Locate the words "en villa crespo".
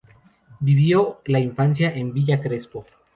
1.95-2.87